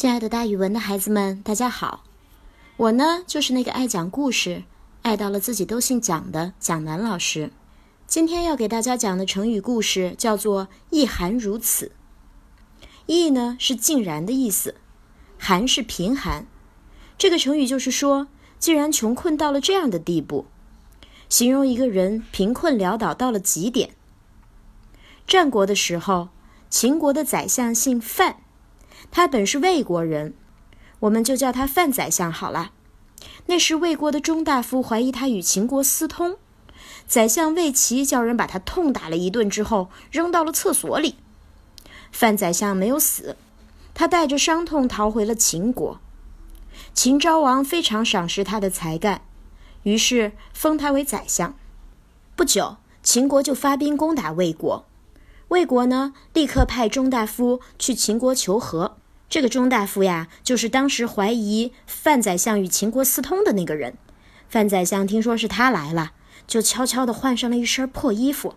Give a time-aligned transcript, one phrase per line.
[0.00, 2.04] 亲爱的，大语文的孩子们，大家好！
[2.78, 4.64] 我呢，就是那个爱讲故事、
[5.02, 7.52] 爱到了自己都姓蒋的蒋楠老师。
[8.06, 11.92] 今天要给大家讲的成语故事叫做“一寒如此”。
[13.04, 14.76] 意呢是竟然的意思，
[15.38, 16.46] 寒是贫寒。
[17.18, 18.28] 这个成语就是说，
[18.58, 20.46] 既然穷困到了这样的地步，
[21.28, 23.90] 形容一个人贫困潦倒到了极点。
[25.26, 26.30] 战国的时候，
[26.70, 28.36] 秦国的宰相姓范。
[29.10, 30.34] 他本是魏国人，
[31.00, 32.72] 我们就叫他范宰相好了。
[33.46, 36.36] 那时魏国的中大夫怀疑他与秦国私通，
[37.06, 41.16] 宰相魏齐叫人把他痛打了一顿之后，扔到了厕所里。
[42.12, 43.36] 范宰相没有死，
[43.94, 46.00] 他带着伤痛逃回了秦国。
[46.94, 49.22] 秦昭王非常赏识他的才干，
[49.82, 51.54] 于是封他为宰相。
[52.34, 54.86] 不久，秦国就发兵攻打魏国。
[55.50, 58.96] 魏国呢，立刻派中大夫去秦国求和。
[59.28, 63.98] 这个中大夫呀，就是当时怀疑范宰相与秦国私通的那个人。
[64.48, 66.12] 范宰相听说是他来了，
[66.46, 68.54] 就悄悄地换上了一身破衣服，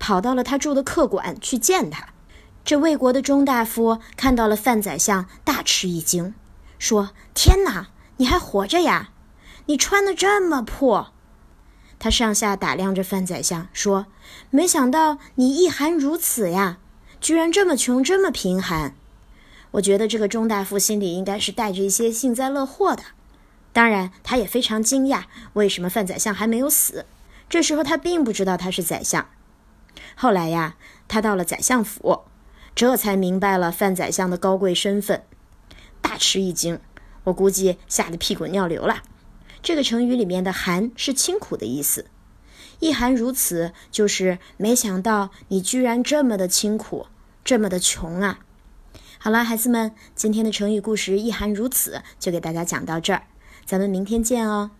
[0.00, 2.08] 跑到了他住的客馆去见他。
[2.64, 6.34] 这魏国的中大夫看到了范宰相，大吃一惊，
[6.80, 9.10] 说：“天哪，你还活着呀？
[9.66, 11.12] 你穿的这么破！”
[12.04, 14.04] 他上下打量着范宰相，说
[14.52, 16.76] ：“没想到你意寒如此呀，
[17.18, 18.94] 居然这么穷，这么贫寒。”
[19.72, 23.02] 我觉得这个钟大夫心里应该是带着一些幸灾乐祸的。
[23.72, 25.22] 当然，他也非常惊讶，
[25.54, 27.06] 为什么范宰相还没有死？
[27.48, 29.26] 这时候他并不知道他是宰相。
[30.14, 30.76] 后来呀，
[31.08, 32.24] 他到了宰相府，
[32.74, 35.22] 这才明白了范宰相的高贵身份，
[36.02, 36.78] 大吃一惊。
[37.24, 38.98] 我估计吓得屁滚尿流了。
[39.64, 42.04] 这个成语里面的“寒”是清苦的意思
[42.80, 47.06] ，“一寒如此”就是没想到你居然这么的清苦，
[47.42, 48.40] 这么的穷啊！
[49.18, 53.22] 好了，孩子们，今天的成语故事“一寒如此”就给大家讲到这儿，
[53.64, 54.70] 咱们明天见哦。